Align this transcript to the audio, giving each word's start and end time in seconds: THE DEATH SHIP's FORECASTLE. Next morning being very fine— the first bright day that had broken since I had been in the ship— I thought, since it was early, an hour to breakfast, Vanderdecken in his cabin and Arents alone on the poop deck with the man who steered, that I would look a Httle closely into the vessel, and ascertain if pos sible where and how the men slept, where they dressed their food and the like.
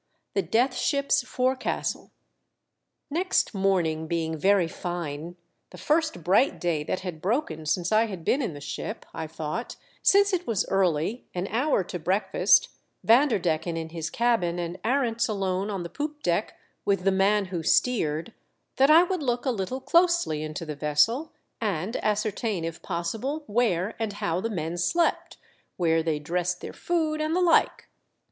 THE 0.33 0.41
DEATH 0.41 0.73
SHIP's 0.75 1.21
FORECASTLE. 1.27 2.09
Next 3.11 3.53
morning 3.53 4.07
being 4.07 4.35
very 4.35 4.67
fine— 4.67 5.35
the 5.69 5.77
first 5.77 6.23
bright 6.23 6.59
day 6.59 6.81
that 6.85 7.01
had 7.01 7.21
broken 7.21 7.67
since 7.67 7.91
I 7.91 8.07
had 8.07 8.25
been 8.25 8.41
in 8.41 8.55
the 8.55 8.61
ship— 8.61 9.05
I 9.13 9.27
thought, 9.27 9.75
since 10.01 10.33
it 10.33 10.47
was 10.47 10.67
early, 10.69 11.27
an 11.35 11.45
hour 11.51 11.83
to 11.83 11.99
breakfast, 11.99 12.69
Vanderdecken 13.03 13.77
in 13.77 13.89
his 13.89 14.09
cabin 14.09 14.57
and 14.57 14.81
Arents 14.83 15.29
alone 15.29 15.69
on 15.69 15.83
the 15.83 15.87
poop 15.87 16.23
deck 16.23 16.57
with 16.83 17.03
the 17.03 17.11
man 17.11 17.45
who 17.53 17.61
steered, 17.61 18.33
that 18.77 18.89
I 18.89 19.03
would 19.03 19.21
look 19.21 19.45
a 19.45 19.49
Httle 19.49 19.85
closely 19.85 20.41
into 20.41 20.65
the 20.65 20.73
vessel, 20.75 21.31
and 21.61 21.95
ascertain 21.97 22.65
if 22.65 22.81
pos 22.81 23.11
sible 23.13 23.43
where 23.45 23.93
and 23.99 24.13
how 24.13 24.41
the 24.41 24.49
men 24.49 24.77
slept, 24.79 25.37
where 25.77 26.01
they 26.01 26.17
dressed 26.17 26.59
their 26.59 26.73
food 26.73 27.21
and 27.21 27.35
the 27.35 27.39
like. 27.41 27.87